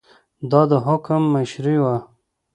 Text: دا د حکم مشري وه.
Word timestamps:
دا 0.51 0.61
د 0.71 0.73
حکم 0.85 1.21
مشري 1.33 1.75
وه. 1.83 1.95